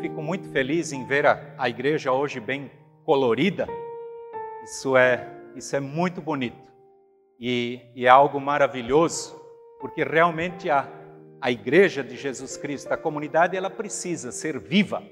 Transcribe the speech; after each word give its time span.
fico 0.00 0.22
muito 0.22 0.48
feliz 0.48 0.92
em 0.92 1.04
ver 1.04 1.26
a, 1.26 1.54
a 1.58 1.68
igreja 1.68 2.10
hoje 2.10 2.40
bem 2.40 2.70
colorida. 3.04 3.68
Isso 4.64 4.96
é, 4.96 5.28
isso 5.54 5.76
é 5.76 5.80
muito 5.80 6.22
bonito 6.22 6.70
e, 7.38 7.80
e 7.94 8.06
é 8.06 8.08
algo 8.08 8.40
maravilhoso, 8.40 9.38
porque 9.78 10.02
realmente 10.02 10.70
a, 10.70 10.88
a 11.40 11.50
igreja 11.50 12.02
de 12.02 12.16
Jesus 12.16 12.56
Cristo, 12.56 12.90
a 12.92 12.96
comunidade, 12.96 13.56
ela 13.56 13.68
precisa 13.68 14.32
ser 14.32 14.58
viva, 14.58 15.02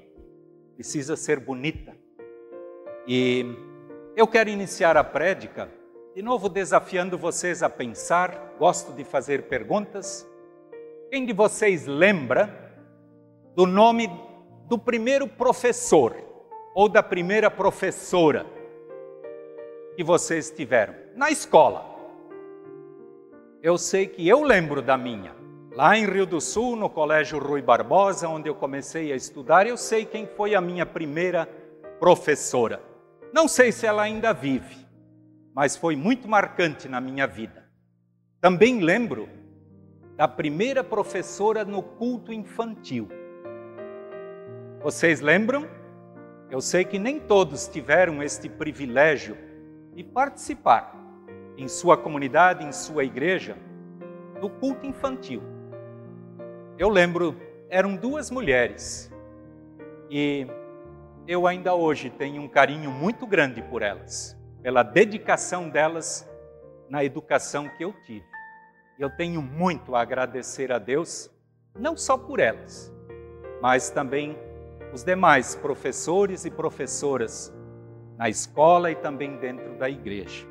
precisa 0.73 1.15
ser 1.15 1.39
bonita. 1.39 1.95
E 3.07 3.45
eu 4.15 4.27
quero 4.27 4.49
iniciar 4.49 4.97
a 4.97 5.03
prédica, 5.03 5.69
de 6.15 6.23
novo 6.23 6.49
desafiando 6.49 7.15
vocês 7.15 7.61
a 7.61 7.69
pensar, 7.69 8.55
gosto 8.57 8.91
de 8.93 9.03
fazer 9.03 9.43
perguntas. 9.43 10.27
Quem 11.11 11.25
de 11.25 11.33
vocês 11.33 11.85
lembra 11.85 12.73
do 13.55 13.65
nome 13.67 14.28
do 14.69 14.77
primeiro 14.77 15.27
professor 15.27 16.15
ou 16.75 16.87
da 16.87 17.01
primeira 17.01 17.49
professora 17.49 18.45
que 19.95 20.03
vocês 20.03 20.51
tiveram 20.51 20.93
na 21.15 21.31
escola. 21.31 21.83
Eu 23.63 23.77
sei 23.77 24.07
que 24.07 24.27
eu 24.27 24.43
lembro 24.43 24.81
da 24.81 24.95
minha. 24.95 25.35
Lá 25.71 25.97
em 25.97 26.05
Rio 26.05 26.25
do 26.25 26.39
Sul, 26.39 26.75
no 26.75 26.89
Colégio 26.89 27.39
Rui 27.39 27.61
Barbosa, 27.61 28.29
onde 28.29 28.47
eu 28.47 28.55
comecei 28.55 29.11
a 29.11 29.15
estudar, 29.15 29.65
eu 29.65 29.75
sei 29.75 30.05
quem 30.05 30.27
foi 30.27 30.53
a 30.53 30.61
minha 30.61 30.85
primeira 30.85 31.47
professora. 31.99 32.81
Não 33.33 33.47
sei 33.47 33.71
se 33.71 33.85
ela 33.85 34.03
ainda 34.03 34.33
vive, 34.33 34.85
mas 35.53 35.75
foi 35.75 35.95
muito 35.95 36.27
marcante 36.27 36.87
na 36.87 37.01
minha 37.01 37.25
vida. 37.25 37.69
Também 38.39 38.79
lembro 38.79 39.27
da 40.15 40.27
primeira 40.27 40.83
professora 40.83 41.65
no 41.65 41.81
culto 41.81 42.31
infantil. 42.31 43.18
Vocês 44.81 45.19
lembram? 45.19 45.67
Eu 46.49 46.61
sei 46.61 46.85
que 46.85 46.97
nem 46.97 47.19
todos 47.19 47.67
tiveram 47.67 48.23
este 48.23 48.47
privilégio 48.47 49.37
de 49.93 50.05
participar 50.05 50.95
em 51.57 51.67
sua 51.67 51.97
comunidade, 51.97 52.63
em 52.63 52.71
sua 52.71 53.03
igreja, 53.03 53.57
do 54.39 54.49
culto 54.49 54.85
infantil. 54.85 55.43
Eu 56.77 56.87
lembro, 56.87 57.35
eram 57.69 57.97
duas 57.97 58.31
mulheres 58.31 59.11
e 60.09 60.47
eu 61.27 61.45
ainda 61.45 61.75
hoje 61.75 62.09
tenho 62.09 62.41
um 62.41 62.47
carinho 62.47 62.89
muito 62.89 63.27
grande 63.27 63.61
por 63.61 63.81
elas, 63.81 64.41
pela 64.63 64.81
dedicação 64.81 65.69
delas 65.69 66.25
na 66.89 67.03
educação 67.03 67.67
que 67.67 67.83
eu 67.83 67.93
tive. 68.05 68.25
Eu 68.97 69.09
tenho 69.09 69.41
muito 69.41 69.93
a 69.93 70.01
agradecer 70.01 70.71
a 70.71 70.79
Deus, 70.79 71.29
não 71.77 71.97
só 71.97 72.17
por 72.17 72.39
elas, 72.39 72.89
mas 73.61 73.89
também 73.89 74.37
os 74.93 75.03
demais 75.03 75.55
professores 75.55 76.45
e 76.45 76.51
professoras 76.51 77.53
na 78.17 78.29
escola 78.29 78.91
e 78.91 78.95
também 78.95 79.37
dentro 79.37 79.77
da 79.77 79.89
igreja. 79.89 80.45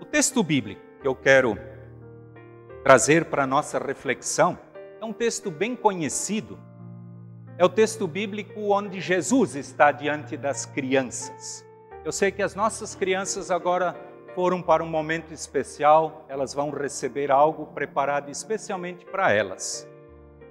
O 0.00 0.04
texto 0.04 0.42
bíblico 0.42 0.80
que 1.00 1.08
eu 1.08 1.14
quero 1.14 1.58
trazer 2.82 3.24
para 3.24 3.44
a 3.44 3.46
nossa 3.46 3.78
reflexão 3.78 4.58
é 5.00 5.04
um 5.04 5.12
texto 5.12 5.50
bem 5.50 5.74
conhecido. 5.74 6.58
É 7.56 7.64
o 7.64 7.68
texto 7.68 8.06
bíblico 8.06 8.72
onde 8.72 9.00
Jesus 9.00 9.56
está 9.56 9.90
diante 9.90 10.36
das 10.36 10.66
crianças. 10.66 11.64
Eu 12.04 12.12
sei 12.12 12.30
que 12.30 12.42
as 12.42 12.54
nossas 12.54 12.94
crianças 12.94 13.50
agora 13.50 13.96
foram 14.34 14.60
para 14.60 14.82
um 14.82 14.88
momento 14.88 15.32
especial, 15.32 16.26
elas 16.28 16.52
vão 16.52 16.70
receber 16.70 17.30
algo 17.30 17.66
preparado 17.66 18.30
especialmente 18.30 19.04
para 19.06 19.32
elas. 19.32 19.88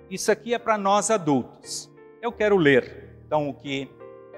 Isso 0.09 0.31
aqui 0.31 0.53
é 0.53 0.59
para 0.59 0.77
nós 0.77 1.11
adultos. 1.11 1.92
Eu 2.23 2.31
quero 2.31 2.55
ler, 2.55 3.19
então, 3.27 3.49
o 3.49 3.53
que 3.53 3.91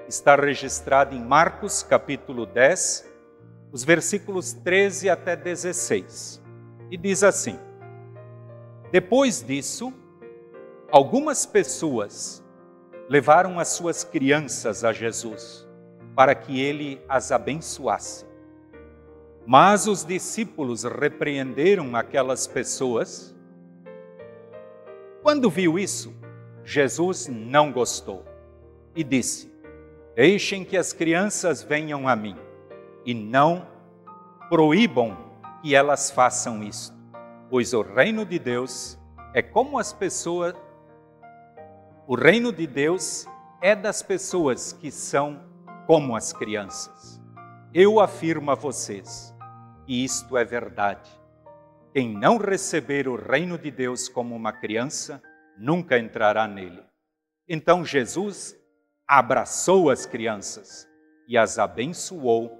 está 0.08 0.34
registrado 0.34 1.14
em 1.14 1.24
Marcos, 1.24 1.84
capítulo 1.84 2.44
10, 2.44 3.08
os 3.70 3.84
versículos 3.84 4.52
13 4.52 5.08
até 5.08 5.36
16. 5.36 6.42
E 6.90 6.96
diz 6.96 7.22
assim: 7.22 7.56
Depois 8.90 9.40
disso, 9.40 9.94
algumas 10.90 11.46
pessoas 11.46 12.44
levaram 13.08 13.56
as 13.56 13.68
suas 13.68 14.02
crianças 14.02 14.82
a 14.82 14.92
Jesus 14.92 15.64
para 16.16 16.34
que 16.34 16.60
ele 16.60 17.00
as 17.08 17.30
abençoasse. 17.30 18.26
Mas 19.46 19.86
os 19.86 20.04
discípulos 20.04 20.82
repreenderam 20.82 21.94
aquelas 21.94 22.48
pessoas. 22.48 23.32
Quando 25.22 25.48
viu 25.48 25.78
isso, 25.78 26.12
Jesus 26.68 27.28
não 27.28 27.70
gostou 27.70 28.24
e 28.92 29.04
disse: 29.04 29.48
Deixem 30.16 30.64
que 30.64 30.76
as 30.76 30.92
crianças 30.92 31.62
venham 31.62 32.08
a 32.08 32.16
mim 32.16 32.36
e 33.04 33.14
não 33.14 33.64
proíbam 34.48 35.16
que 35.62 35.76
elas 35.76 36.10
façam 36.10 36.64
isto, 36.64 36.92
pois 37.48 37.72
o 37.72 37.82
reino 37.82 38.26
de 38.26 38.36
Deus 38.40 38.98
é 39.32 39.40
como 39.40 39.78
as 39.78 39.92
pessoas. 39.92 40.54
O 42.04 42.16
reino 42.16 42.52
de 42.52 42.66
Deus 42.66 43.28
é 43.62 43.76
das 43.76 44.02
pessoas 44.02 44.72
que 44.72 44.90
são 44.90 45.40
como 45.86 46.16
as 46.16 46.32
crianças. 46.32 47.22
Eu 47.72 48.00
afirmo 48.00 48.50
a 48.50 48.56
vocês, 48.56 49.32
e 49.86 50.02
isto 50.02 50.36
é 50.36 50.44
verdade. 50.44 51.08
Quem 51.94 52.12
não 52.12 52.38
receber 52.38 53.06
o 53.06 53.14
reino 53.14 53.56
de 53.56 53.70
Deus 53.70 54.08
como 54.08 54.34
uma 54.34 54.52
criança, 54.52 55.22
nunca 55.56 55.98
entrará 55.98 56.46
nele. 56.46 56.82
Então 57.48 57.84
Jesus 57.84 58.58
abraçou 59.06 59.90
as 59.90 60.04
crianças 60.04 60.88
e 61.28 61.36
as 61.38 61.58
abençoou, 61.58 62.50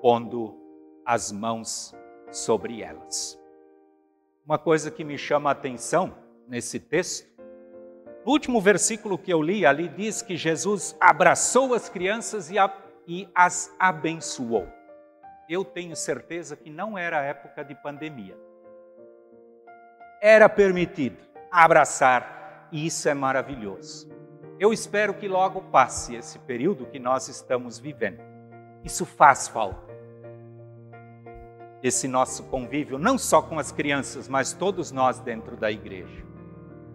pondo 0.00 0.56
as 1.04 1.30
mãos 1.32 1.94
sobre 2.30 2.82
elas. 2.82 3.38
Uma 4.44 4.58
coisa 4.58 4.90
que 4.90 5.04
me 5.04 5.18
chama 5.18 5.50
a 5.50 5.52
atenção 5.52 6.16
nesse 6.48 6.80
texto, 6.80 7.28
no 8.24 8.32
último 8.32 8.60
versículo 8.60 9.18
que 9.18 9.32
eu 9.32 9.42
li, 9.42 9.64
ali 9.64 9.88
diz 9.88 10.22
que 10.22 10.36
Jesus 10.36 10.96
abraçou 11.00 11.74
as 11.74 11.88
crianças 11.88 12.50
e, 12.50 12.58
a, 12.58 12.72
e 13.06 13.28
as 13.34 13.74
abençoou. 13.78 14.68
Eu 15.48 15.64
tenho 15.64 15.96
certeza 15.96 16.54
que 16.54 16.70
não 16.70 16.96
era 16.96 17.22
época 17.22 17.64
de 17.64 17.74
pandemia. 17.74 18.36
Era 20.20 20.48
permitido 20.48 21.29
abraçar, 21.50 22.68
e 22.70 22.86
isso 22.86 23.08
é 23.08 23.14
maravilhoso. 23.14 24.08
Eu 24.58 24.72
espero 24.72 25.14
que 25.14 25.26
logo 25.26 25.62
passe 25.62 26.14
esse 26.14 26.38
período 26.38 26.86
que 26.86 26.98
nós 26.98 27.28
estamos 27.28 27.78
vivendo. 27.78 28.20
Isso 28.84 29.04
faz 29.04 29.48
falta. 29.48 29.90
Esse 31.82 32.06
nosso 32.06 32.44
convívio, 32.44 32.98
não 32.98 33.16
só 33.16 33.40
com 33.40 33.58
as 33.58 33.72
crianças, 33.72 34.28
mas 34.28 34.52
todos 34.52 34.92
nós 34.92 35.18
dentro 35.18 35.56
da 35.56 35.70
igreja. 35.70 36.24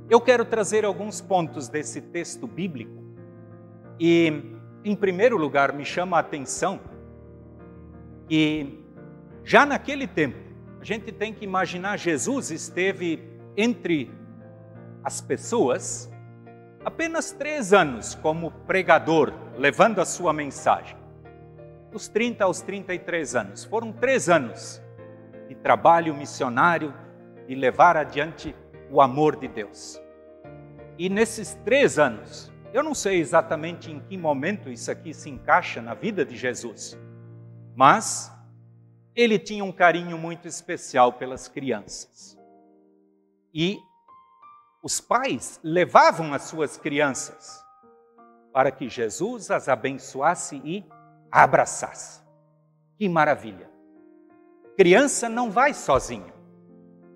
Eu 0.07 0.21
quero 0.21 0.45
trazer 0.45 0.85
alguns 0.85 1.19
pontos 1.19 1.67
desse 1.67 1.99
texto 1.99 2.45
bíblico 2.45 3.03
e, 3.99 4.31
em 4.83 4.95
primeiro 4.95 5.35
lugar, 5.35 5.73
me 5.73 5.83
chama 5.83 6.17
a 6.17 6.19
atenção 6.19 6.79
que 8.27 8.83
já 9.43 9.65
naquele 9.65 10.07
tempo, 10.07 10.37
a 10.79 10.83
gente 10.83 11.11
tem 11.11 11.33
que 11.33 11.43
imaginar 11.43 11.97
Jesus 11.97 12.51
esteve 12.51 13.19
entre 13.57 14.11
as 15.05 15.21
pessoas 15.21 16.11
apenas 16.83 17.31
três 17.31 17.73
anos 17.73 18.15
como 18.15 18.49
pregador, 18.49 19.31
levando 19.55 20.01
a 20.01 20.05
sua 20.05 20.33
mensagem. 20.33 20.97
Dos 21.91 22.07
30 22.07 22.43
aos 22.43 22.61
33 22.61 23.35
anos. 23.35 23.63
Foram 23.63 23.91
três 23.91 24.29
anos 24.29 24.81
de 25.47 25.53
trabalho 25.53 26.15
missionário, 26.15 26.91
de 27.47 27.53
levar 27.53 27.95
adiante 27.95 28.55
o 28.89 28.99
amor 28.99 29.35
de 29.35 29.47
Deus. 29.47 30.01
E 30.97 31.07
nesses 31.07 31.53
três 31.63 31.99
anos, 31.99 32.51
eu 32.73 32.81
não 32.81 32.95
sei 32.95 33.19
exatamente 33.19 33.91
em 33.91 33.99
que 33.99 34.17
momento 34.17 34.71
isso 34.71 34.89
aqui 34.89 35.13
se 35.13 35.29
encaixa 35.29 35.83
na 35.83 35.93
vida 35.93 36.25
de 36.25 36.35
Jesus, 36.35 36.97
mas 37.75 38.33
ele 39.15 39.37
tinha 39.37 39.63
um 39.63 39.71
carinho 39.71 40.17
muito 40.17 40.47
especial 40.47 41.13
pelas 41.13 41.47
crianças. 41.47 42.35
E 43.53 43.77
os 44.85 45.01
pais 45.01 45.59
levavam 45.63 46.31
as 46.31 46.43
suas 46.43 46.77
crianças 46.77 47.65
para 48.53 48.69
que 48.69 48.87
Jesus 48.87 49.49
as 49.49 49.67
abençoasse 49.67 50.61
e 50.63 50.85
abraçasse. 51.31 52.21
Que 52.95 53.09
maravilha! 53.09 53.67
Criança 54.77 55.27
não 55.27 55.49
vai 55.49 55.73
sozinho. 55.73 56.31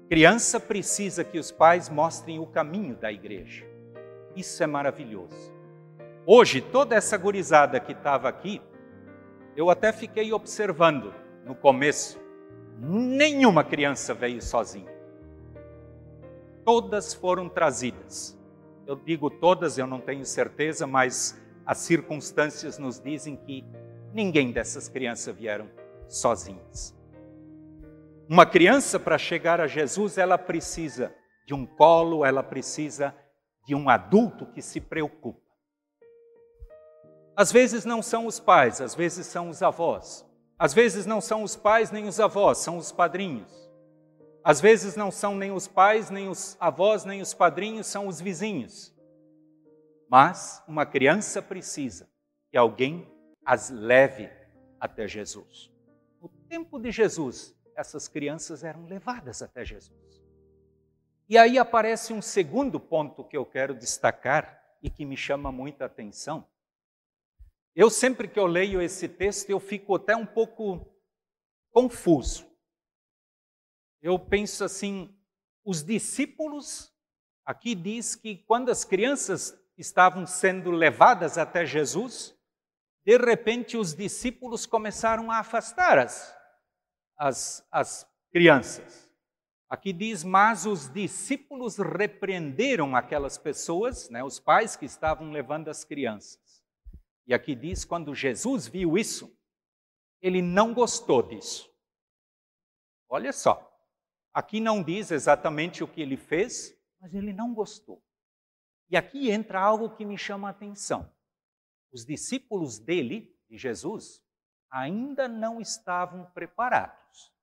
Criança 0.09 0.59
precisa 0.59 1.23
que 1.23 1.37
os 1.37 1.51
pais 1.51 1.89
mostrem 1.89 2.39
o 2.39 2.47
caminho 2.47 2.95
da 2.95 3.11
igreja. 3.11 3.67
Isso 4.35 4.63
é 4.63 4.65
maravilhoso. 4.65 5.53
Hoje, 6.25 6.61
toda 6.61 6.95
essa 6.95 7.17
gurizada 7.17 7.79
que 7.79 7.91
estava 7.91 8.27
aqui, 8.27 8.59
eu 9.55 9.69
até 9.69 9.91
fiquei 9.91 10.33
observando 10.33 11.13
no 11.45 11.53
começo, 11.53 12.19
nenhuma 12.79 13.63
criança 13.63 14.11
veio 14.11 14.41
sozinha 14.41 14.98
todas 16.65 17.13
foram 17.13 17.47
trazidas. 17.49 18.37
Eu 18.85 18.95
digo 18.95 19.29
todas, 19.29 19.77
eu 19.77 19.85
não 19.85 20.01
tenho 20.01 20.25
certeza, 20.25 20.87
mas 20.87 21.39
as 21.65 21.77
circunstâncias 21.79 22.77
nos 22.77 22.99
dizem 22.99 23.35
que 23.35 23.63
ninguém 24.13 24.51
dessas 24.51 24.89
crianças 24.89 25.35
vieram 25.35 25.69
sozinhas. 26.07 26.97
Uma 28.27 28.45
criança, 28.45 28.99
para 28.99 29.17
chegar 29.17 29.59
a 29.61 29.67
Jesus, 29.67 30.17
ela 30.17 30.37
precisa 30.37 31.13
de 31.45 31.53
um 31.53 31.65
colo, 31.65 32.25
ela 32.25 32.43
precisa 32.43 33.15
de 33.65 33.73
um 33.75 33.89
adulto 33.89 34.45
que 34.47 34.61
se 34.61 34.79
preocupa. 34.79 35.41
Às 37.35 37.51
vezes 37.51 37.85
não 37.85 38.01
são 38.01 38.25
os 38.25 38.39
pais, 38.39 38.81
às 38.81 38.93
vezes 38.93 39.25
são 39.25 39.49
os 39.49 39.63
avós. 39.63 40.25
Às 40.57 40.73
vezes 40.73 41.05
não 41.05 41.21
são 41.21 41.41
os 41.41 41.55
pais 41.55 41.89
nem 41.89 42.07
os 42.07 42.19
avós, 42.19 42.57
são 42.57 42.77
os 42.77 42.91
padrinhos. 42.91 43.68
Às 44.49 44.59
vezes 44.59 44.95
não 44.95 45.11
são 45.11 45.35
nem 45.35 45.51
os 45.51 45.67
pais, 45.67 46.09
nem 46.09 46.27
os 46.27 46.57
avós, 46.59 47.05
nem 47.05 47.21
os 47.21 47.33
padrinhos, 47.33 47.85
são 47.85 48.07
os 48.07 48.19
vizinhos. 48.19 48.91
Mas 50.09 50.63
uma 50.67 50.85
criança 50.85 51.41
precisa 51.41 52.09
que 52.49 52.57
alguém 52.57 53.07
as 53.45 53.69
leve 53.69 54.29
até 54.79 55.07
Jesus. 55.07 55.71
No 56.19 56.29
tempo 56.47 56.79
de 56.79 56.91
Jesus, 56.91 57.55
essas 57.75 58.07
crianças 58.07 58.63
eram 58.63 58.85
levadas 58.85 59.43
até 59.43 59.63
Jesus. 59.63 60.23
E 61.27 61.37
aí 61.37 61.59
aparece 61.59 62.11
um 62.11 62.21
segundo 62.21 62.79
ponto 62.79 63.23
que 63.23 63.37
eu 63.37 63.45
quero 63.45 63.75
destacar 63.75 64.59
e 64.81 64.89
que 64.89 65.05
me 65.05 65.15
chama 65.15 65.51
muita 65.51 65.85
atenção 65.85 66.47
eu 67.75 67.89
sempre 67.89 68.27
que 68.27 68.37
eu 68.39 68.45
leio 68.45 68.81
esse 68.81 69.07
texto, 69.07 69.49
eu 69.49 69.59
fico 69.59 69.95
até 69.95 70.15
um 70.15 70.25
pouco 70.25 70.85
confuso. 71.71 72.48
Eu 74.01 74.17
penso 74.17 74.63
assim, 74.63 75.13
os 75.63 75.83
discípulos, 75.83 76.93
aqui 77.45 77.75
diz 77.75 78.15
que 78.15 78.37
quando 78.37 78.69
as 78.69 78.83
crianças 78.83 79.57
estavam 79.77 80.25
sendo 80.25 80.71
levadas 80.71 81.37
até 81.37 81.65
Jesus, 81.65 82.37
de 83.05 83.17
repente 83.17 83.77
os 83.77 83.93
discípulos 83.93 84.65
começaram 84.65 85.31
a 85.31 85.39
afastar 85.39 85.97
as, 85.97 86.35
as, 87.17 87.67
as 87.71 88.07
crianças. 88.31 89.09
Aqui 89.69 89.93
diz, 89.93 90.23
mas 90.23 90.65
os 90.65 90.89
discípulos 90.89 91.77
repreenderam 91.77 92.95
aquelas 92.95 93.37
pessoas, 93.37 94.09
né, 94.09 94.23
os 94.23 94.39
pais 94.39 94.75
que 94.75 94.85
estavam 94.85 95.29
levando 95.31 95.67
as 95.67 95.83
crianças. 95.83 96.63
E 97.27 97.33
aqui 97.33 97.53
diz: 97.53 97.85
quando 97.85 98.15
Jesus 98.15 98.67
viu 98.67 98.97
isso, 98.97 99.31
ele 100.19 100.41
não 100.41 100.73
gostou 100.73 101.21
disso. 101.21 101.69
Olha 103.07 103.31
só, 103.31 103.68
aqui 104.33 104.59
não 104.59 104.83
diz 104.83 105.11
exatamente 105.11 105.83
o 105.83 105.87
que 105.87 106.01
ele 106.01 106.17
fez, 106.17 106.73
mas 106.99 107.13
ele 107.13 107.33
não 107.33 107.53
gostou. 107.53 108.03
E 108.89 108.97
aqui 108.97 109.29
entra 109.29 109.59
algo 109.59 109.95
que 109.95 110.05
me 110.05 110.17
chama 110.17 110.47
a 110.47 110.51
atenção. 110.51 111.11
Os 111.91 112.05
discípulos 112.05 112.79
dele, 112.79 113.35
de 113.49 113.57
Jesus, 113.57 114.23
ainda 114.69 115.27
não 115.27 115.59
estavam 115.59 116.25
preparados. 116.31 117.33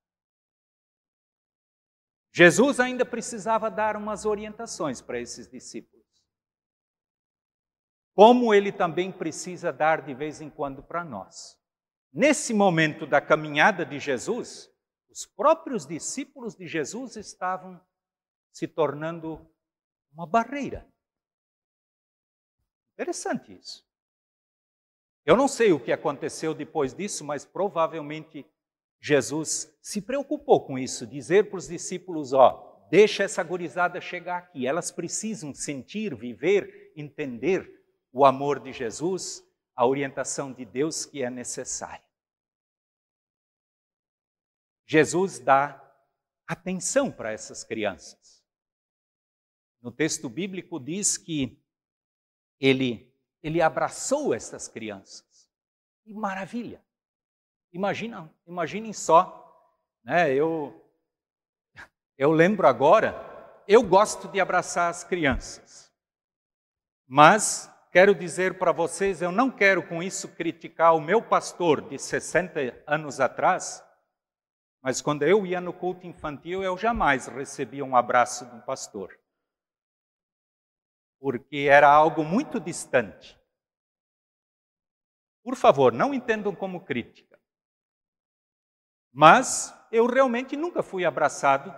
Jesus 2.33 2.79
ainda 2.79 3.05
precisava 3.05 3.69
dar 3.69 3.95
umas 3.95 4.25
orientações 4.25 5.01
para 5.01 5.19
esses 5.19 5.49
discípulos 5.49 5.97
como 8.17 8.51
ele 8.51 8.71
também 8.71 9.11
precisa 9.11 9.71
dar 9.71 10.01
de 10.01 10.11
vez 10.11 10.41
em 10.41 10.49
quando 10.49 10.81
para 10.81 11.03
nós. 11.03 11.55
Nesse 12.11 12.51
momento 12.51 13.05
da 13.05 13.21
caminhada 13.21 13.85
de 13.85 13.99
Jesus, 13.99 14.71
os 15.17 15.25
próprios 15.25 15.87
discípulos 15.87 16.55
de 16.55 16.67
Jesus 16.67 17.15
estavam 17.15 17.81
se 18.51 18.67
tornando 18.67 19.43
uma 20.13 20.27
barreira. 20.27 20.87
Interessante 22.93 23.51
isso. 23.51 23.83
Eu 25.25 25.35
não 25.35 25.47
sei 25.47 25.73
o 25.73 25.79
que 25.79 25.91
aconteceu 25.91 26.53
depois 26.53 26.93
disso, 26.93 27.25
mas 27.25 27.43
provavelmente 27.43 28.45
Jesus 29.01 29.75
se 29.81 30.01
preocupou 30.03 30.63
com 30.63 30.77
isso, 30.77 31.07
dizer 31.07 31.49
para 31.49 31.57
os 31.57 31.67
discípulos: 31.67 32.31
ó, 32.31 32.87
deixa 32.91 33.23
essa 33.23 33.41
gurizada 33.41 33.99
chegar 33.99 34.37
aqui, 34.37 34.67
elas 34.67 34.91
precisam 34.91 35.51
sentir, 35.51 36.13
viver, 36.15 36.93
entender 36.95 37.67
o 38.13 38.23
amor 38.23 38.59
de 38.59 38.71
Jesus, 38.71 39.43
a 39.75 39.83
orientação 39.83 40.53
de 40.53 40.63
Deus 40.63 41.07
que 41.07 41.23
é 41.23 41.29
necessária. 41.31 42.06
Jesus 44.87 45.37
dá 45.39 45.83
atenção 46.47 47.11
para 47.11 47.31
essas 47.31 47.63
crianças. 47.63 48.41
No 49.81 49.91
texto 49.91 50.29
bíblico 50.29 50.79
diz 50.79 51.17
que 51.17 51.61
ele, 52.59 53.13
ele 53.43 53.61
abraçou 53.61 54.33
essas 54.33 54.67
crianças. 54.67 55.51
Que 56.03 56.13
maravilha! 56.13 56.81
Imagina, 57.71 58.33
imaginem 58.47 58.93
só, 58.93 59.43
né? 60.03 60.33
Eu, 60.33 60.89
eu 62.17 62.31
lembro 62.31 62.65
agora, 62.65 63.13
eu 63.67 63.83
gosto 63.83 64.29
de 64.29 64.39
abraçar 64.39 64.89
as 64.89 65.03
crianças, 65.03 65.93
mas 67.05 67.69
quero 67.91 68.15
dizer 68.15 68.57
para 68.57 68.71
vocês, 68.71 69.21
eu 69.21 69.31
não 69.31 69.51
quero 69.51 69.85
com 69.85 70.01
isso 70.01 70.29
criticar 70.29 70.95
o 70.95 71.01
meu 71.01 71.21
pastor 71.21 71.81
de 71.81 71.99
60 71.99 72.83
anos 72.87 73.19
atrás, 73.19 73.83
mas 74.87 75.01
quando 75.01 75.23
eu 75.23 75.45
ia 75.45 75.59
no 75.59 75.73
culto 75.73 76.07
infantil, 76.07 76.63
eu 76.63 76.77
jamais 76.77 77.27
recebia 77.27 77.83
um 77.83 77.93
abraço 77.93 78.45
de 78.45 78.55
um 78.55 78.61
pastor. 78.61 79.19
Porque 81.19 81.67
era 81.69 81.89
algo 81.89 82.23
muito 82.23 82.57
distante. 82.57 83.37
Por 85.43 85.57
favor, 85.57 85.91
não 85.91 86.13
entendam 86.13 86.55
como 86.55 86.85
crítica. 86.85 87.37
Mas 89.11 89.77
eu 89.91 90.05
realmente 90.05 90.55
nunca 90.55 90.81
fui 90.81 91.03
abraçado 91.03 91.75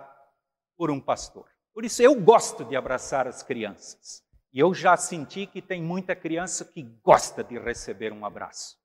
por 0.76 0.88
um 0.88 1.00
pastor. 1.00 1.50
Por 1.74 1.84
isso 1.84 2.00
eu 2.00 2.14
gosto 2.14 2.64
de 2.64 2.76
abraçar 2.76 3.26
as 3.26 3.42
crianças. 3.42 4.24
E 4.52 4.60
eu 4.60 4.72
já 4.72 4.96
senti 4.96 5.48
que 5.48 5.60
tem 5.60 5.82
muita 5.82 6.14
criança 6.14 6.64
que 6.64 6.84
gosta 7.02 7.42
de 7.42 7.58
receber 7.58 8.12
um 8.12 8.24
abraço. 8.24 8.80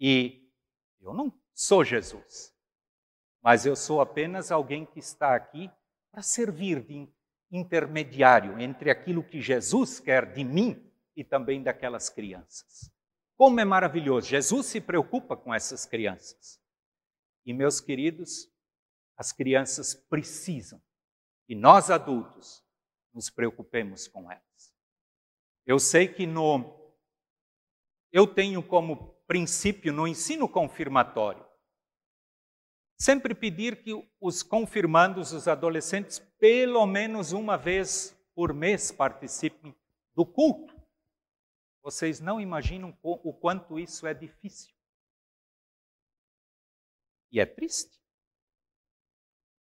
E 0.00 0.50
eu 1.00 1.14
não 1.14 1.32
sou 1.54 1.84
Jesus, 1.84 2.57
mas 3.42 3.64
eu 3.64 3.76
sou 3.76 4.00
apenas 4.00 4.50
alguém 4.50 4.84
que 4.84 4.98
está 4.98 5.34
aqui 5.34 5.70
para 6.10 6.22
servir 6.22 6.82
de 6.82 7.08
intermediário 7.50 8.58
entre 8.60 8.90
aquilo 8.90 9.22
que 9.22 9.40
Jesus 9.40 10.00
quer 10.00 10.32
de 10.32 10.44
mim 10.44 10.90
e 11.16 11.24
também 11.24 11.62
daquelas 11.62 12.08
crianças. 12.08 12.90
Como 13.36 13.58
é 13.60 13.64
maravilhoso! 13.64 14.28
Jesus 14.28 14.66
se 14.66 14.80
preocupa 14.80 15.36
com 15.36 15.54
essas 15.54 15.86
crianças. 15.86 16.60
E, 17.46 17.54
meus 17.54 17.80
queridos, 17.80 18.50
as 19.16 19.32
crianças 19.32 19.94
precisam, 19.94 20.80
e 21.48 21.54
nós 21.54 21.90
adultos, 21.90 22.62
nos 23.14 23.30
preocupemos 23.30 24.06
com 24.06 24.30
elas. 24.30 24.74
Eu 25.66 25.78
sei 25.78 26.06
que 26.06 26.26
no 26.26 26.76
eu 28.12 28.26
tenho 28.26 28.62
como 28.62 29.14
princípio 29.26 29.92
no 29.92 30.06
ensino 30.06 30.48
confirmatório 30.48 31.47
sempre 32.98 33.34
pedir 33.34 33.82
que 33.82 33.92
os 34.20 34.42
confirmandos, 34.42 35.32
os 35.32 35.46
adolescentes, 35.46 36.18
pelo 36.38 36.84
menos 36.86 37.32
uma 37.32 37.56
vez 37.56 38.16
por 38.34 38.52
mês 38.52 38.90
participem 38.90 39.74
do 40.14 40.26
culto. 40.26 40.74
Vocês 41.82 42.20
não 42.20 42.40
imaginam 42.40 42.96
o 43.02 43.32
quanto 43.32 43.78
isso 43.78 44.06
é 44.06 44.12
difícil. 44.12 44.74
E 47.30 47.40
é 47.40 47.46
triste. 47.46 47.98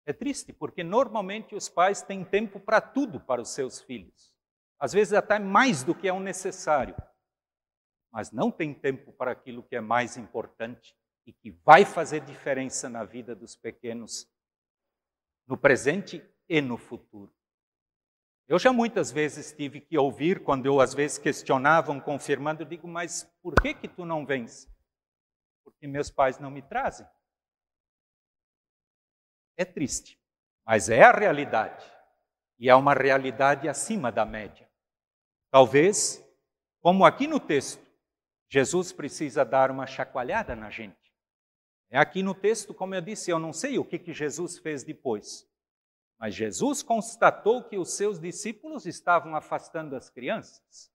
É 0.06 0.12
triste 0.12 0.52
porque 0.52 0.82
normalmente 0.82 1.54
os 1.54 1.68
pais 1.68 2.02
têm 2.02 2.24
tempo 2.24 2.58
para 2.58 2.80
tudo 2.80 3.20
para 3.20 3.40
os 3.40 3.50
seus 3.50 3.80
filhos 3.80 4.30
às 4.80 4.94
vezes 4.94 5.12
até 5.12 5.38
mais 5.38 5.84
do 5.84 5.94
que 5.94 6.08
é 6.08 6.12
o 6.12 6.18
necessário, 6.18 6.96
mas 8.10 8.32
não 8.32 8.50
tem 8.50 8.72
tempo 8.72 9.12
para 9.12 9.30
aquilo 9.30 9.62
que 9.62 9.76
é 9.76 9.80
mais 9.80 10.16
importante 10.16 10.96
e 11.26 11.32
que 11.32 11.50
vai 11.50 11.84
fazer 11.84 12.20
diferença 12.20 12.88
na 12.88 13.04
vida 13.04 13.34
dos 13.34 13.54
pequenos, 13.54 14.28
no 15.46 15.56
presente 15.56 16.24
e 16.48 16.60
no 16.60 16.76
futuro. 16.76 17.32
Eu 18.48 18.58
já 18.58 18.72
muitas 18.72 19.12
vezes 19.12 19.52
tive 19.52 19.80
que 19.80 19.96
ouvir, 19.96 20.42
quando 20.42 20.66
eu 20.66 20.80
às 20.80 20.92
vezes 20.92 21.18
questionavam, 21.18 22.00
confirmando, 22.00 22.62
eu 22.62 22.66
digo, 22.66 22.88
mas 22.88 23.22
por 23.40 23.54
que 23.54 23.74
que 23.74 23.86
tu 23.86 24.04
não 24.04 24.26
vens? 24.26 24.68
Porque 25.62 25.86
meus 25.86 26.10
pais 26.10 26.38
não 26.40 26.50
me 26.50 26.60
trazem. 26.60 27.06
É 29.56 29.64
triste, 29.64 30.20
mas 30.66 30.88
é 30.88 31.02
a 31.02 31.12
realidade. 31.12 31.84
E 32.58 32.68
é 32.68 32.74
uma 32.74 32.92
realidade 32.92 33.68
acima 33.68 34.10
da 34.10 34.26
média. 34.26 34.68
Talvez, 35.50 36.20
como 36.80 37.04
aqui 37.04 37.26
no 37.26 37.38
texto, 37.38 37.88
Jesus 38.48 38.92
precisa 38.92 39.44
dar 39.44 39.70
uma 39.70 39.86
chacoalhada 39.86 40.56
na 40.56 40.70
gente. 40.70 41.09
É 41.90 41.98
aqui 41.98 42.22
no 42.22 42.34
texto, 42.34 42.72
como 42.72 42.94
eu 42.94 43.00
disse, 43.00 43.30
eu 43.30 43.38
não 43.38 43.52
sei 43.52 43.78
o 43.78 43.84
que, 43.84 43.98
que 43.98 44.12
Jesus 44.12 44.58
fez 44.58 44.84
depois. 44.84 45.48
Mas 46.18 46.34
Jesus 46.34 46.82
constatou 46.82 47.64
que 47.64 47.76
os 47.76 47.94
seus 47.94 48.20
discípulos 48.20 48.86
estavam 48.86 49.34
afastando 49.34 49.96
as 49.96 50.08
crianças. 50.08 50.92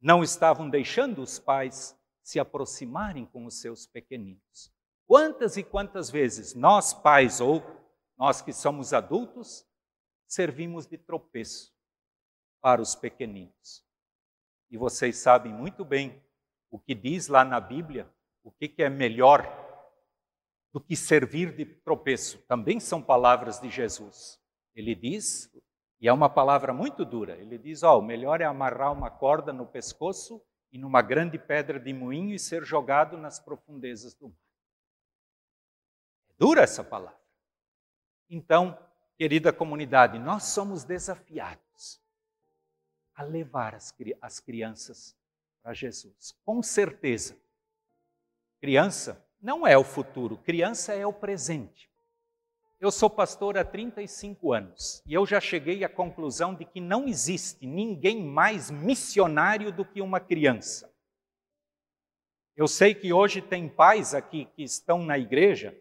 Não 0.00 0.22
estavam 0.22 0.68
deixando 0.68 1.22
os 1.22 1.38
pais 1.38 1.98
se 2.22 2.38
aproximarem 2.38 3.24
com 3.24 3.46
os 3.46 3.60
seus 3.60 3.86
pequeninos. 3.86 4.72
Quantas 5.06 5.56
e 5.56 5.62
quantas 5.62 6.10
vezes 6.10 6.54
nós, 6.54 6.92
pais, 6.92 7.40
ou 7.40 7.62
nós 8.16 8.42
que 8.42 8.52
somos 8.52 8.92
adultos, 8.92 9.66
servimos 10.26 10.86
de 10.86 10.98
tropeço 10.98 11.74
para 12.60 12.82
os 12.82 12.94
pequeninos. 12.94 13.84
E 14.70 14.76
vocês 14.76 15.18
sabem 15.18 15.52
muito 15.52 15.84
bem 15.84 16.22
o 16.70 16.78
que 16.78 16.94
diz 16.94 17.26
lá 17.28 17.44
na 17.44 17.58
Bíblia, 17.58 18.08
o 18.42 18.50
que, 18.50 18.74
é 18.82 18.88
melhor 18.88 19.44
do 20.72 20.80
que 20.80 20.96
servir 20.96 21.54
de 21.54 21.64
tropeço. 21.64 22.38
Também 22.46 22.80
são 22.80 23.02
palavras 23.02 23.60
de 23.60 23.68
Jesus. 23.68 24.40
Ele 24.74 24.94
diz, 24.94 25.50
e 26.00 26.08
é 26.08 26.12
uma 26.12 26.30
palavra 26.30 26.72
muito 26.72 27.04
dura, 27.04 27.36
ele 27.36 27.58
diz: 27.58 27.82
ó, 27.82 27.96
oh, 27.96 27.98
o 27.98 28.02
melhor 28.02 28.40
é 28.40 28.44
amarrar 28.44 28.92
uma 28.92 29.10
corda 29.10 29.52
no 29.52 29.66
pescoço 29.66 30.42
e 30.72 30.78
numa 30.78 31.02
grande 31.02 31.38
pedra 31.38 31.78
de 31.78 31.92
moinho 31.92 32.34
e 32.34 32.38
ser 32.38 32.64
jogado 32.64 33.18
nas 33.18 33.38
profundezas 33.38 34.14
do 34.14 34.28
mar. 34.28 34.38
É 36.30 36.32
dura 36.38 36.62
essa 36.62 36.82
palavra. 36.82 37.20
Então, 38.28 38.78
querida 39.18 39.52
comunidade, 39.52 40.18
nós 40.18 40.44
somos 40.44 40.84
desafiados 40.84 42.00
a 43.14 43.22
levar 43.22 43.74
as, 43.74 43.92
as 44.22 44.40
crianças 44.40 45.16
para 45.60 45.74
Jesus. 45.74 46.32
Com 46.44 46.62
certeza. 46.62 47.36
Criança 48.60 49.26
não 49.40 49.66
é 49.66 49.76
o 49.76 49.82
futuro, 49.82 50.36
criança 50.36 50.92
é 50.92 51.06
o 51.06 51.12
presente. 51.12 51.90
Eu 52.78 52.90
sou 52.90 53.08
pastor 53.10 53.58
há 53.58 53.64
35 53.64 54.52
anos 54.52 55.02
e 55.06 55.14
eu 55.14 55.26
já 55.26 55.40
cheguei 55.40 55.82
à 55.84 55.88
conclusão 55.88 56.54
de 56.54 56.64
que 56.64 56.80
não 56.80 57.08
existe 57.08 57.66
ninguém 57.66 58.22
mais 58.22 58.70
missionário 58.70 59.72
do 59.72 59.84
que 59.84 60.00
uma 60.00 60.20
criança. 60.20 60.90
Eu 62.56 62.68
sei 62.68 62.94
que 62.94 63.12
hoje 63.12 63.40
tem 63.40 63.68
pais 63.68 64.14
aqui 64.14 64.44
que 64.44 64.62
estão 64.62 65.02
na 65.02 65.18
igreja, 65.18 65.74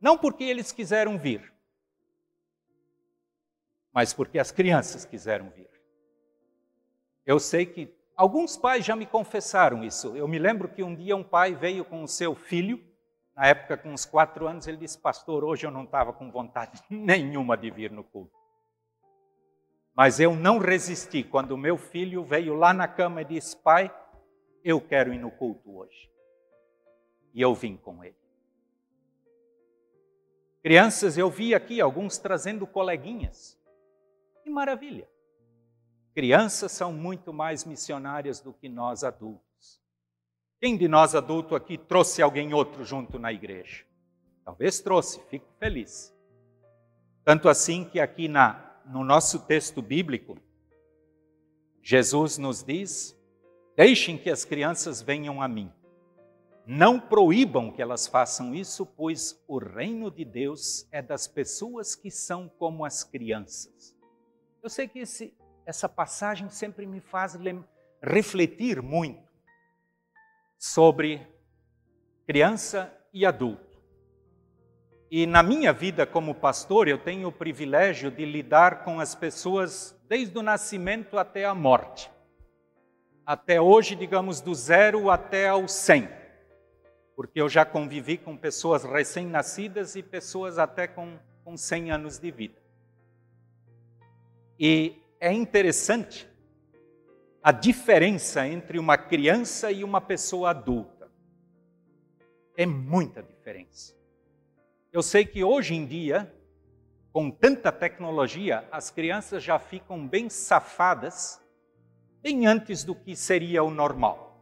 não 0.00 0.16
porque 0.16 0.44
eles 0.44 0.70
quiseram 0.70 1.18
vir, 1.18 1.52
mas 3.92 4.12
porque 4.12 4.38
as 4.38 4.52
crianças 4.52 5.04
quiseram 5.04 5.50
vir. 5.50 5.68
Eu 7.26 7.40
sei 7.40 7.66
que 7.66 7.97
alguns 8.18 8.56
pais 8.56 8.84
já 8.84 8.96
me 8.96 9.06
confessaram 9.06 9.84
isso. 9.84 10.16
Eu 10.16 10.26
me 10.26 10.40
lembro 10.40 10.68
que 10.68 10.82
um 10.82 10.94
dia 10.94 11.16
um 11.16 11.22
pai 11.22 11.54
veio 11.54 11.84
com 11.84 12.02
o 12.02 12.08
seu 12.08 12.34
filho, 12.34 12.84
na 13.34 13.46
época 13.46 13.76
com 13.78 13.92
uns 13.92 14.04
quatro 14.04 14.48
anos, 14.48 14.66
ele 14.66 14.76
disse: 14.76 14.98
Pastor, 14.98 15.44
hoje 15.44 15.64
eu 15.64 15.70
não 15.70 15.84
estava 15.84 16.12
com 16.12 16.28
vontade 16.30 16.82
nenhuma 16.90 17.56
de 17.56 17.70
vir 17.70 17.92
no 17.92 18.02
culto. 18.02 18.36
Mas 19.94 20.18
eu 20.18 20.34
não 20.34 20.58
resisti 20.58 21.22
quando 21.22 21.56
meu 21.56 21.78
filho 21.78 22.24
veio 22.24 22.54
lá 22.54 22.74
na 22.74 22.88
cama 22.88 23.22
e 23.22 23.24
disse: 23.24 23.56
Pai, 23.56 23.94
eu 24.64 24.80
quero 24.80 25.14
ir 25.14 25.18
no 25.18 25.30
culto 25.30 25.76
hoje. 25.76 26.10
E 27.32 27.40
eu 27.40 27.54
vim 27.54 27.76
com 27.76 28.02
ele. 28.02 28.18
Crianças, 30.60 31.16
eu 31.16 31.30
vi 31.30 31.54
aqui 31.54 31.80
alguns 31.80 32.18
trazendo 32.18 32.66
coleguinhas. 32.66 33.56
Que 34.42 34.50
maravilha! 34.50 35.08
Crianças 36.18 36.72
são 36.72 36.92
muito 36.92 37.32
mais 37.32 37.64
missionárias 37.64 38.40
do 38.40 38.52
que 38.52 38.68
nós 38.68 39.04
adultos. 39.04 39.80
Quem 40.60 40.76
de 40.76 40.88
nós 40.88 41.14
adulto 41.14 41.54
aqui 41.54 41.78
trouxe 41.78 42.20
alguém 42.20 42.52
outro 42.52 42.84
junto 42.84 43.20
na 43.20 43.32
igreja? 43.32 43.84
Talvez 44.44 44.80
trouxe, 44.80 45.20
fico 45.30 45.46
feliz. 45.60 46.12
Tanto 47.24 47.48
assim 47.48 47.84
que 47.84 48.00
aqui 48.00 48.26
na, 48.26 48.80
no 48.86 49.04
nosso 49.04 49.46
texto 49.46 49.80
bíblico, 49.80 50.36
Jesus 51.80 52.36
nos 52.36 52.64
diz: 52.64 53.16
Deixem 53.76 54.18
que 54.18 54.28
as 54.28 54.44
crianças 54.44 55.00
venham 55.00 55.40
a 55.40 55.46
mim. 55.46 55.72
Não 56.66 56.98
proíbam 56.98 57.70
que 57.70 57.80
elas 57.80 58.08
façam 58.08 58.52
isso, 58.52 58.84
pois 58.84 59.40
o 59.46 59.56
reino 59.58 60.10
de 60.10 60.24
Deus 60.24 60.84
é 60.90 61.00
das 61.00 61.28
pessoas 61.28 61.94
que 61.94 62.10
são 62.10 62.48
como 62.58 62.84
as 62.84 63.04
crianças. 63.04 63.96
Eu 64.60 64.68
sei 64.68 64.88
que 64.88 64.98
esse 64.98 65.32
essa 65.68 65.86
passagem 65.86 66.48
sempre 66.48 66.86
me 66.86 66.98
faz 66.98 67.36
refletir 68.02 68.80
muito 68.80 69.28
sobre 70.56 71.28
criança 72.26 72.90
e 73.12 73.26
adulto. 73.26 73.78
E 75.10 75.26
na 75.26 75.42
minha 75.42 75.70
vida 75.70 76.06
como 76.06 76.34
pastor, 76.34 76.88
eu 76.88 76.96
tenho 76.96 77.28
o 77.28 77.32
privilégio 77.32 78.10
de 78.10 78.24
lidar 78.24 78.82
com 78.82 78.98
as 78.98 79.14
pessoas 79.14 79.94
desde 80.08 80.38
o 80.38 80.42
nascimento 80.42 81.18
até 81.18 81.44
a 81.44 81.54
morte. 81.54 82.10
Até 83.26 83.60
hoje, 83.60 83.94
digamos, 83.94 84.40
do 84.40 84.54
zero 84.54 85.10
até 85.10 85.48
ao 85.48 85.68
cem. 85.68 86.08
Porque 87.14 87.42
eu 87.42 87.48
já 87.48 87.66
convivi 87.66 88.16
com 88.16 88.38
pessoas 88.38 88.84
recém-nascidas 88.84 89.96
e 89.96 90.02
pessoas 90.02 90.58
até 90.58 90.86
com, 90.86 91.18
com 91.44 91.58
100 91.58 91.90
anos 91.90 92.18
de 92.18 92.30
vida. 92.30 92.56
E 94.58 95.02
é 95.20 95.32
interessante 95.32 96.28
a 97.42 97.52
diferença 97.52 98.46
entre 98.46 98.78
uma 98.78 98.96
criança 98.96 99.70
e 99.72 99.82
uma 99.82 100.00
pessoa 100.00 100.50
adulta. 100.50 101.10
É 102.56 102.66
muita 102.66 103.22
diferença. 103.22 103.96
Eu 104.92 105.02
sei 105.02 105.24
que 105.24 105.44
hoje 105.44 105.74
em 105.74 105.86
dia, 105.86 106.32
com 107.12 107.30
tanta 107.30 107.70
tecnologia, 107.70 108.66
as 108.70 108.90
crianças 108.90 109.42
já 109.42 109.58
ficam 109.58 110.06
bem 110.06 110.28
safadas, 110.28 111.40
bem 112.20 112.46
antes 112.46 112.84
do 112.84 112.94
que 112.94 113.14
seria 113.14 113.62
o 113.62 113.70
normal. 113.70 114.40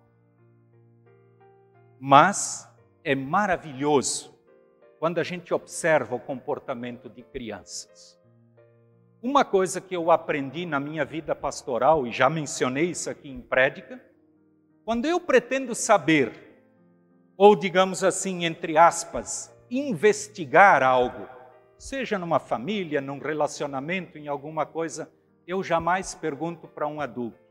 Mas 1.98 2.68
é 3.04 3.14
maravilhoso 3.14 4.34
quando 4.98 5.18
a 5.18 5.24
gente 5.24 5.52
observa 5.52 6.14
o 6.14 6.20
comportamento 6.20 7.08
de 7.08 7.22
crianças. 7.22 8.15
Uma 9.26 9.44
coisa 9.44 9.80
que 9.80 9.96
eu 9.96 10.12
aprendi 10.12 10.64
na 10.64 10.78
minha 10.78 11.04
vida 11.04 11.34
pastoral, 11.34 12.06
e 12.06 12.12
já 12.12 12.30
mencionei 12.30 12.90
isso 12.90 13.10
aqui 13.10 13.28
em 13.28 13.40
prédica, 13.40 14.00
quando 14.84 15.04
eu 15.04 15.18
pretendo 15.18 15.74
saber, 15.74 16.32
ou 17.36 17.56
digamos 17.56 18.04
assim, 18.04 18.44
entre 18.44 18.78
aspas, 18.78 19.52
investigar 19.68 20.80
algo, 20.80 21.28
seja 21.76 22.20
numa 22.20 22.38
família, 22.38 23.00
num 23.00 23.18
relacionamento, 23.18 24.16
em 24.16 24.28
alguma 24.28 24.64
coisa, 24.64 25.12
eu 25.44 25.60
jamais 25.60 26.14
pergunto 26.14 26.68
para 26.68 26.86
um 26.86 27.00
adulto. 27.00 27.44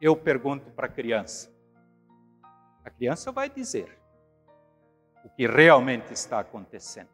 Eu 0.00 0.14
pergunto 0.14 0.70
para 0.70 0.86
a 0.86 0.88
criança. 0.88 1.52
A 2.84 2.90
criança 2.90 3.32
vai 3.32 3.50
dizer 3.50 3.98
o 5.24 5.28
que 5.30 5.48
realmente 5.48 6.12
está 6.12 6.38
acontecendo. 6.38 7.10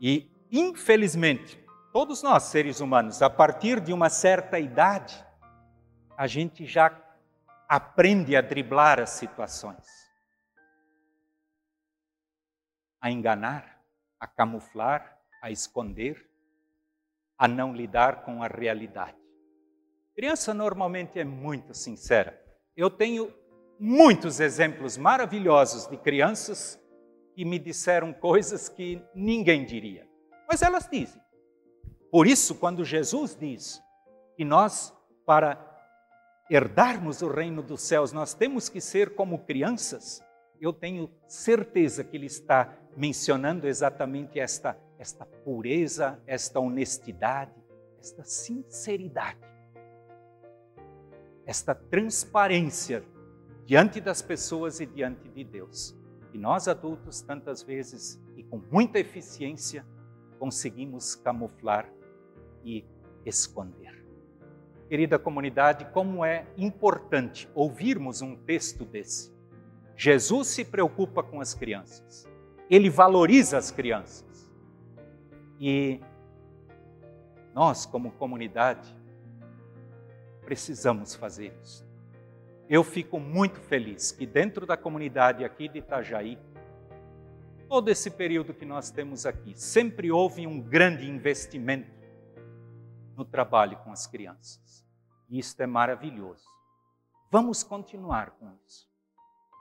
E 0.00 0.34
infelizmente, 0.50 1.58
todos 1.92 2.22
nós 2.22 2.44
seres 2.44 2.80
humanos, 2.80 3.22
a 3.22 3.30
partir 3.30 3.80
de 3.80 3.92
uma 3.92 4.08
certa 4.08 4.58
idade, 4.58 5.24
a 6.16 6.26
gente 6.26 6.64
já 6.64 6.96
aprende 7.68 8.36
a 8.36 8.40
driblar 8.40 9.00
as 9.00 9.10
situações, 9.10 9.86
a 13.00 13.10
enganar, 13.10 13.82
a 14.18 14.26
camuflar, 14.26 15.18
a 15.42 15.50
esconder, 15.50 16.30
a 17.38 17.46
não 17.46 17.74
lidar 17.74 18.22
com 18.24 18.42
a 18.42 18.46
realidade. 18.46 19.18
Criança 20.14 20.54
normalmente 20.54 21.18
é 21.18 21.24
muito 21.24 21.74
sincera. 21.74 22.42
Eu 22.74 22.88
tenho 22.88 23.32
muitos 23.78 24.40
exemplos 24.40 24.96
maravilhosos 24.96 25.86
de 25.86 25.96
crianças 25.98 26.80
que 27.34 27.44
me 27.44 27.58
disseram 27.58 28.14
coisas 28.14 28.68
que 28.68 29.02
ninguém 29.14 29.66
diria. 29.66 30.05
Mas 30.48 30.62
elas 30.62 30.88
dizem. 30.88 31.20
Por 32.10 32.26
isso, 32.26 32.54
quando 32.54 32.84
Jesus 32.84 33.36
diz 33.38 33.82
que 34.36 34.44
nós, 34.44 34.94
para 35.24 35.58
herdarmos 36.48 37.22
o 37.22 37.28
reino 37.28 37.62
dos 37.62 37.82
céus, 37.82 38.12
nós 38.12 38.32
temos 38.32 38.68
que 38.68 38.80
ser 38.80 39.14
como 39.14 39.44
crianças, 39.44 40.22
eu 40.60 40.72
tenho 40.72 41.10
certeza 41.26 42.04
que 42.04 42.16
ele 42.16 42.26
está 42.26 42.72
mencionando 42.96 43.66
exatamente 43.66 44.40
esta, 44.40 44.78
esta 44.98 45.26
pureza, 45.26 46.20
esta 46.26 46.60
honestidade, 46.60 47.52
esta 47.98 48.24
sinceridade, 48.24 49.40
esta 51.44 51.74
transparência 51.74 53.04
diante 53.66 54.00
das 54.00 54.22
pessoas 54.22 54.80
e 54.80 54.86
diante 54.86 55.28
de 55.28 55.44
Deus. 55.44 55.94
E 56.32 56.38
nós 56.38 56.68
adultos, 56.68 57.20
tantas 57.20 57.62
vezes 57.62 58.20
e 58.36 58.44
com 58.44 58.62
muita 58.70 58.98
eficiência, 58.98 59.84
conseguimos 60.38 61.14
camuflar 61.14 61.90
e 62.64 62.84
esconder. 63.24 64.04
Querida 64.88 65.18
comunidade, 65.18 65.84
como 65.92 66.24
é 66.24 66.46
importante 66.56 67.48
ouvirmos 67.54 68.22
um 68.22 68.36
texto 68.36 68.84
desse. 68.84 69.34
Jesus 69.96 70.48
se 70.48 70.64
preocupa 70.64 71.22
com 71.22 71.40
as 71.40 71.54
crianças. 71.54 72.28
Ele 72.70 72.88
valoriza 72.88 73.58
as 73.58 73.70
crianças. 73.70 74.50
E 75.58 76.00
nós, 77.54 77.86
como 77.86 78.12
comunidade, 78.12 78.94
precisamos 80.44 81.14
fazer 81.14 81.52
isso. 81.62 81.84
Eu 82.68 82.84
fico 82.84 83.18
muito 83.18 83.60
feliz 83.60 84.12
que 84.12 84.26
dentro 84.26 84.66
da 84.66 84.76
comunidade 84.76 85.44
aqui 85.44 85.68
de 85.68 85.78
Itajaí, 85.78 86.38
todo 87.68 87.88
esse 87.88 88.10
período 88.10 88.54
que 88.54 88.64
nós 88.64 88.90
temos 88.90 89.26
aqui, 89.26 89.54
sempre 89.54 90.10
houve 90.10 90.46
um 90.46 90.60
grande 90.60 91.08
investimento 91.08 91.90
no 93.16 93.24
trabalho 93.24 93.78
com 93.78 93.90
as 93.90 94.06
crianças. 94.06 94.84
E 95.28 95.38
isto 95.38 95.60
é 95.60 95.66
maravilhoso. 95.66 96.44
Vamos 97.30 97.62
continuar 97.62 98.32
com 98.32 98.52
isso. 98.64 98.88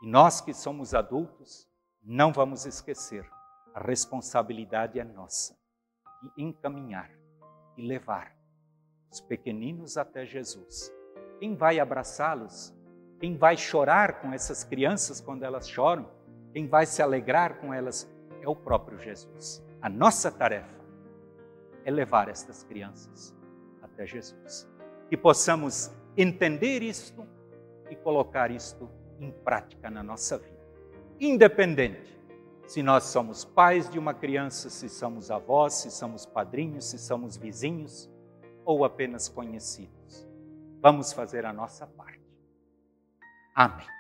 E 0.03 0.07
nós 0.07 0.39
que 0.39 0.53
somos 0.53 0.93
adultos, 0.93 1.67
não 2.03 2.31
vamos 2.31 2.65
esquecer, 2.65 3.27
a 3.73 3.79
responsabilidade 3.79 4.99
é 4.99 5.03
nossa 5.03 5.57
de 6.21 6.43
encaminhar 6.43 7.09
e 7.75 7.87
levar 7.87 8.35
os 9.11 9.19
pequeninos 9.19 9.97
até 9.97 10.25
Jesus. 10.25 10.91
Quem 11.39 11.55
vai 11.55 11.79
abraçá-los? 11.79 12.73
Quem 13.19 13.35
vai 13.37 13.57
chorar 13.57 14.21
com 14.21 14.31
essas 14.31 14.63
crianças 14.63 15.19
quando 15.19 15.43
elas 15.43 15.67
choram? 15.67 16.09
Quem 16.55 16.67
vai 16.67 16.85
se 16.85 17.01
alegrar 17.01 17.59
com 17.59 17.73
elas 17.73 18.09
é 18.41 18.47
o 18.47 18.55
próprio 18.55 18.97
Jesus. 18.97 19.61
A 19.81 19.89
nossa 19.89 20.31
tarefa 20.31 20.79
é 21.83 21.91
levar 21.91 22.29
estas 22.29 22.63
crianças 22.63 23.35
até 23.81 24.05
Jesus. 24.05 24.65
Que 25.09 25.17
possamos 25.17 25.91
entender 26.15 26.81
isto 26.81 27.27
e 27.89 27.95
colocar 27.97 28.51
isto 28.51 28.89
em 29.19 29.33
prática 29.33 29.89
na 29.89 30.01
nossa 30.01 30.37
vida. 30.37 30.65
Independente 31.19 32.17
se 32.65 32.81
nós 32.81 33.03
somos 33.03 33.43
pais 33.43 33.89
de 33.89 33.99
uma 33.99 34.13
criança, 34.13 34.69
se 34.69 34.87
somos 34.87 35.29
avós, 35.29 35.73
se 35.73 35.91
somos 35.91 36.25
padrinhos, 36.25 36.85
se 36.85 36.97
somos 36.97 37.35
vizinhos 37.35 38.09
ou 38.63 38.85
apenas 38.85 39.27
conhecidos. 39.27 40.25
Vamos 40.79 41.11
fazer 41.11 41.45
a 41.45 41.51
nossa 41.51 41.85
parte. 41.85 42.23
Amém. 43.53 43.94